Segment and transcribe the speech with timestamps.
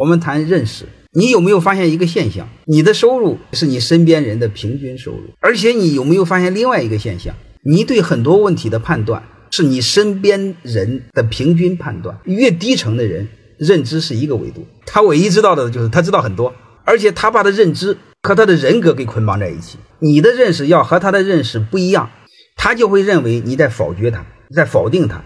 [0.00, 2.48] 我们谈认识，你有没有发现一个现象？
[2.64, 7.34] 你的收入是你身边人的平均收入，而且你有没有发现另外一个现象？
[7.62, 12.18] 你对很多问题的判断是你身边人的平均判断。
[12.24, 13.28] 越低层的人
[13.58, 16.54] 认知是一个维度，他唯一知道的就是他知道很多，
[16.86, 19.76] 而且他把他的认知和他的人格给捆绑在一起。
[19.98, 22.08] 你的认识要和他的认识不一样，
[22.56, 24.24] 他就会认为你在否决他，
[24.56, 25.22] 在否定他，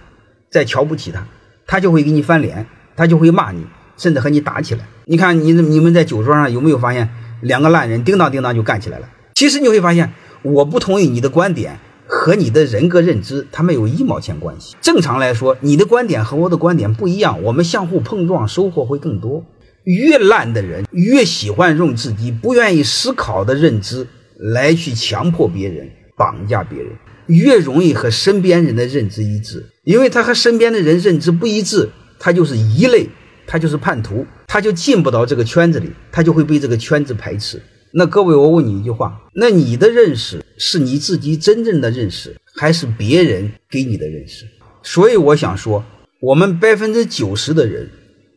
[0.50, 1.24] 在瞧不起他。
[1.64, 2.66] 他就会给你翻脸，
[2.96, 3.64] 他就会骂你，
[3.96, 4.86] 甚至和你打起来。
[5.06, 7.08] 你看，你你们在酒桌上有没有发现
[7.42, 9.08] 两个烂人叮当叮当就干起来了？
[9.34, 14.76] 其实你会发现，我不同意你的观点和你的人格认知，它没有一毛钱关系。
[14.80, 19.44] 正常来说，你的观点和我的观点不一样，我们相互碰撞，收获会更多。
[19.84, 24.06] 越烂的人越喜欢用自己不愿意思考的认知
[24.38, 26.88] 来去强迫别人、绑架别人。
[27.26, 31.88] 越容易和身边人的认知一致，因为他和身边的人认知不一致，
[32.18, 33.08] 他就是一类，
[33.46, 37.60] 他就是叛徒，他就进不到这个圈子里，他就会被这个圈子排斥。
[37.92, 44.46] 那各位，我问你一句话：那你的认识是你自己真正的认识，还是别人给你的认识？
[44.82, 45.84] 所以我想说，
[46.20, 47.88] 我们百分之九十的人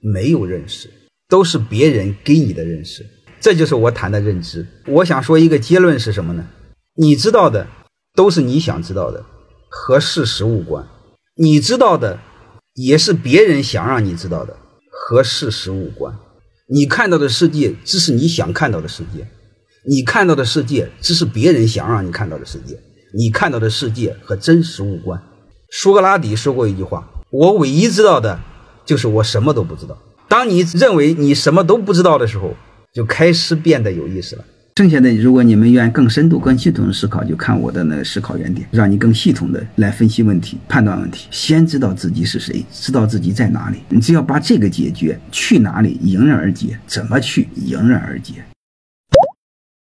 [0.01, 0.89] 没有认识，
[1.27, 3.05] 都是别人给你的认识。
[3.39, 4.65] 这就是我谈的认知。
[4.87, 6.45] 我想说一个结论是什么呢？
[6.95, 7.67] 你知道的。
[8.15, 9.23] 都是你想知道的，
[9.69, 10.83] 和事实无关。
[11.35, 12.19] 你知道的，
[12.73, 14.57] 也是别人想让你知道的，
[15.09, 16.13] 和事实无关。
[16.67, 19.25] 你看到的世界只是你想看到的世界，
[19.85, 22.77] 你看到的世界只是别人想让你看到的世界。
[23.13, 25.17] 你看到的世界和真实无关。
[25.71, 28.37] 苏格拉底说过一句话：“我唯一知道的，
[28.85, 32.53] 就是我什么都不知道。”当你认为你什么都不知道的时候，
[32.91, 34.43] 就开始变得有意思了。
[34.77, 41.27] 剩下的，如果你们愿更深度、更系统的思考，就看我的那个思考原点，让你更系统的来分析问题、判断问题。
[41.31, 43.79] 先知道自己是谁，知道自己在哪里。
[43.89, 48.33] 你只要把这个解决，去哪里迎刃而解，怎么去迎刃而解。